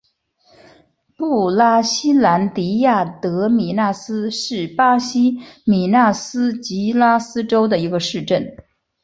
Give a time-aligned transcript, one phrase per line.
[1.15, 8.47] 布拉西兰迪亚德米纳斯是巴西米纳斯吉拉斯州的一个市镇。